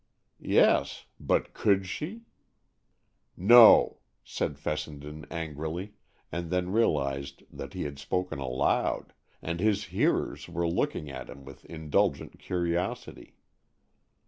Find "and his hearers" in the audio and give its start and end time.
9.43-10.49